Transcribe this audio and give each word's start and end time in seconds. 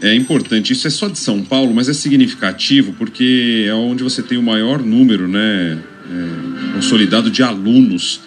É 0.00 0.14
importante, 0.14 0.72
isso 0.72 0.86
é 0.86 0.90
só 0.90 1.08
de 1.08 1.18
São 1.18 1.42
Paulo, 1.42 1.74
mas 1.74 1.88
é 1.88 1.92
significativo 1.92 2.92
porque 2.92 3.64
é 3.66 3.74
onde 3.74 4.04
você 4.04 4.22
tem 4.22 4.38
o 4.38 4.42
maior 4.42 4.80
número, 4.80 5.26
né, 5.26 5.76
é, 6.08 6.74
consolidado 6.74 7.30
de 7.30 7.42
alunos. 7.42 8.20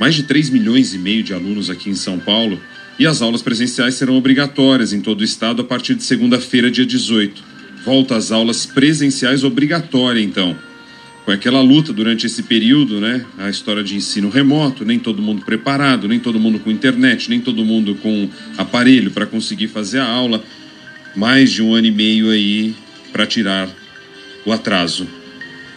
Mais 0.00 0.16
de 0.16 0.24
3 0.24 0.50
milhões 0.50 0.94
e 0.94 0.98
meio 0.98 1.22
de 1.22 1.32
alunos 1.32 1.70
aqui 1.70 1.88
em 1.88 1.94
São 1.94 2.18
Paulo. 2.18 2.60
E 2.98 3.06
as 3.06 3.22
aulas 3.22 3.40
presenciais 3.40 3.94
serão 3.94 4.16
obrigatórias 4.16 4.92
em 4.92 5.00
todo 5.00 5.20
o 5.20 5.24
estado 5.24 5.62
a 5.62 5.64
partir 5.64 5.94
de 5.94 6.02
segunda-feira, 6.02 6.70
dia 6.70 6.84
18. 6.84 7.42
Volta 7.84 8.16
às 8.16 8.32
aulas 8.32 8.66
presenciais 8.66 9.44
obrigatória, 9.44 10.20
então. 10.20 10.56
Com 11.24 11.30
aquela 11.30 11.60
luta 11.60 11.92
durante 11.92 12.26
esse 12.26 12.42
período, 12.42 13.00
né? 13.00 13.24
A 13.38 13.48
história 13.48 13.82
de 13.82 13.94
ensino 13.94 14.28
remoto, 14.28 14.84
nem 14.84 14.98
todo 14.98 15.22
mundo 15.22 15.44
preparado, 15.44 16.08
nem 16.08 16.18
todo 16.18 16.40
mundo 16.40 16.58
com 16.58 16.70
internet, 16.70 17.30
nem 17.30 17.40
todo 17.40 17.64
mundo 17.64 17.94
com 17.94 18.28
aparelho 18.58 19.12
para 19.12 19.24
conseguir 19.24 19.68
fazer 19.68 20.00
a 20.00 20.06
aula 20.08 20.42
mais 21.14 21.50
de 21.50 21.62
um 21.62 21.74
ano 21.74 21.86
e 21.86 21.90
meio 21.90 22.30
aí 22.30 22.74
para 23.12 23.26
tirar 23.26 23.68
o 24.44 24.52
atraso. 24.52 25.06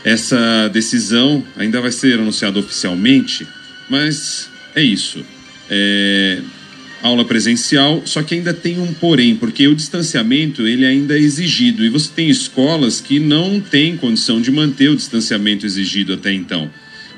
Essa 0.04 0.70
decisão 0.70 1.44
ainda 1.58 1.82
vai 1.82 1.91
ser 1.91 2.20
anunciada 2.20 2.60
oficialmente, 2.60 3.48
mas 3.90 4.50
é 4.76 4.82
isso. 4.82 5.26
É 5.70 6.40
aula 7.02 7.24
presencial, 7.24 8.02
só 8.05 8.24
que 8.24 8.34
ainda 8.34 8.54
tem 8.54 8.80
um 8.80 8.91
porém, 8.94 9.36
porque 9.36 9.68
o 9.68 9.76
distanciamento 9.76 10.66
ele 10.66 10.86
ainda 10.86 11.16
é 11.16 11.22
exigido 11.22 11.86
e 11.86 11.90
você 11.90 12.10
tem 12.13 12.30
escolas 12.30 12.99
que 12.99 13.20
não 13.20 13.60
têm 13.60 13.96
condição 13.96 14.41
de 14.41 14.52
manter 14.52 14.90
o 14.90 14.96
distanciamento 14.96 15.66
exigido 15.66 16.13
até 16.13 16.34
então. 16.34 16.70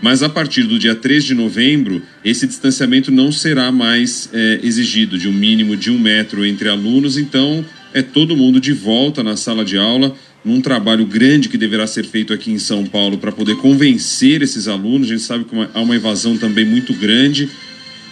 Mas 0.02 0.22
a 0.22 0.30
partir 0.30 0.64
do 0.64 0.78
dia 0.78 0.94
3 0.94 1.23
de 1.23 1.34
novembro, 1.34 2.04
esse 2.23 2.45
distanciamento 2.45 3.12
não 3.12 3.31
será 3.31 3.72
mais 3.72 4.30
é, 4.31 4.59
exigido, 4.62 5.18
de 5.18 5.28
um 5.28 5.34
mínimo 5.34 5.76
de 5.76 5.90
um 5.90 5.98
metro 5.98 6.45
entre 6.45 6.70
alunos, 6.70 7.18
então 7.18 7.66
é 7.94 8.02
todo 8.02 8.36
mundo 8.36 8.59
de 8.59 8.73
volta 8.73 9.23
na 9.23 9.36
sala 9.36 9.64
de 9.64 9.77
aula, 9.77 10.16
num 10.44 10.62
trabalho 10.62 11.05
grande 11.05 11.50
que 11.50 11.58
deverá 11.58 11.86
ser 11.88 12.06
feito 12.06 12.34
aqui 12.34 12.52
em 12.52 12.59
São 12.59 12.86
Paulo 12.86 13.17
para 13.17 13.31
poder 13.31 13.58
convencer 13.58 14.42
esses 14.42 14.67
alunos. 14.67 15.08
A 15.08 15.12
gente 15.12 15.23
sabe 15.23 15.44
que 15.44 15.53
uma, 15.53 15.70
há 15.73 15.81
uma 15.81 15.95
evasão 15.95 16.38
também 16.38 16.66
muito 16.66 16.94
grande. 16.94 17.50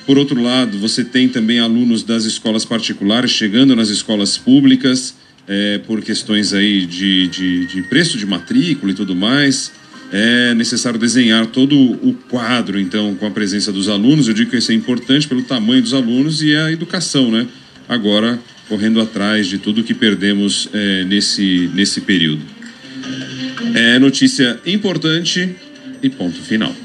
Por 0.06 0.18
outro 0.18 0.42
lado, 0.42 0.78
você 0.78 1.04
tem 1.04 1.28
também 1.28 1.60
alunos 1.60 2.04
das 2.04 2.26
escolas 2.26 2.66
particulares 2.66 3.32
chegando 3.32 3.76
nas 3.76 3.90
escolas 3.90 4.38
públicas 4.38 5.16
é, 5.48 5.80
por 5.80 6.02
questões 6.02 6.54
aí 6.54 6.86
de, 6.86 7.28
de, 7.28 7.66
de 7.68 7.82
preço 7.84 8.18
de 8.18 8.26
matrícula 8.26 8.92
e 8.92 8.96
tudo 8.96 9.16
mais. 9.16 9.72
É 10.12 10.54
necessário 10.54 11.00
desenhar 11.00 11.48
todo 11.48 11.76
o 11.76 12.14
quadro, 12.30 12.80
então, 12.80 13.16
com 13.16 13.26
a 13.26 13.32
presença 13.32 13.72
dos 13.72 13.90
alunos. 13.90 14.28
Eu 14.28 14.34
digo 14.34 14.52
que 14.52 14.58
isso 14.58 14.72
é 14.72 14.76
importante 14.76 15.28
pelo 15.28 15.42
tamanho 15.42 15.82
dos 15.82 15.94
alunos 15.94 16.42
e 16.42 16.56
a 16.56 16.72
educação, 16.72 17.32
né? 17.32 17.48
Agora, 17.90 18.40
correndo 18.68 19.00
atrás 19.00 19.48
de 19.48 19.58
tudo 19.58 19.84
que 19.84 19.94
perdemos 19.94 20.68
é, 20.74 21.04
nesse, 21.06 21.70
nesse 21.74 22.02
período. 22.02 22.42
É 23.74 23.98
notícia 24.00 24.60
importante 24.66 25.56
e 26.02 26.10
ponto 26.10 26.42
final. 26.42 26.76